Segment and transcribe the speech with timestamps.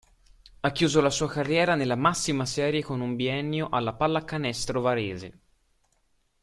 [0.61, 5.39] Ha chiuso la sua carriera nella massima serie con un biennio alla Pallacanestro Varese.